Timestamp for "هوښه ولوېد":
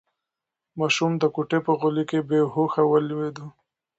2.53-3.37